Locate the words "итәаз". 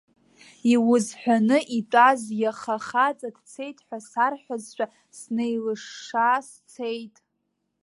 1.77-2.21